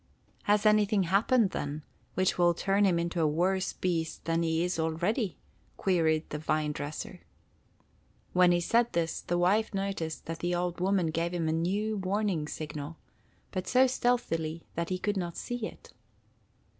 "Has 0.45 0.65
anything 0.65 1.03
happened, 1.03 1.51
then, 1.51 1.83
which 2.15 2.35
will 2.35 2.55
turn 2.55 2.85
him 2.85 2.97
into 2.97 3.21
a 3.21 3.27
worse 3.27 3.71
beast 3.71 4.25
than 4.25 4.41
he 4.41 4.63
is 4.63 4.79
already?" 4.79 5.37
queried 5.77 6.27
the 6.31 6.39
vine 6.39 6.71
dresser. 6.71 7.19
When 8.33 8.51
he 8.51 8.61
said 8.61 8.93
this, 8.93 9.21
the 9.21 9.37
wife 9.37 9.75
noticed 9.75 10.25
that 10.25 10.39
the 10.39 10.55
old 10.55 10.79
woman 10.79 11.11
gave 11.11 11.35
him 11.35 11.47
a 11.47 11.51
new 11.53 11.97
warning 11.97 12.47
signal, 12.47 12.97
but 13.51 13.67
so 13.67 13.85
stealthily 13.85 14.65
that 14.73 14.89
he 14.89 14.97
could 14.97 15.17
not 15.17 15.37
see 15.37 15.67
it. 15.67 15.93